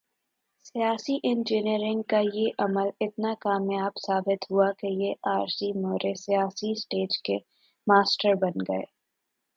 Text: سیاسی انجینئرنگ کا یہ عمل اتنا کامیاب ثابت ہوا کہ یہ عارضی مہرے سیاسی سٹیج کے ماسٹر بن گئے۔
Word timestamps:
سیاسی 0.65 1.15
انجینئرنگ 1.23 2.01
کا 2.01 2.19
یہ 2.33 2.49
عمل 2.59 2.89
اتنا 3.01 3.33
کامیاب 3.39 3.91
ثابت 4.07 4.51
ہوا 4.51 4.71
کہ 4.79 4.87
یہ 5.01 5.13
عارضی 5.23 5.71
مہرے 5.81 6.13
سیاسی 6.15 6.73
سٹیج 6.81 7.21
کے 7.21 7.37
ماسٹر 7.87 8.33
بن 8.35 8.59
گئے۔ 8.67 8.85